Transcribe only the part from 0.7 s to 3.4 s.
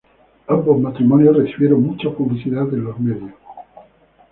matrimonios recibieron mucha publicidad en los medios.